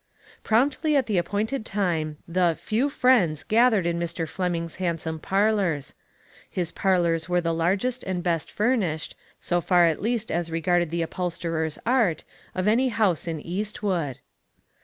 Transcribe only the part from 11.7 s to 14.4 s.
art, of any house in Eastwood.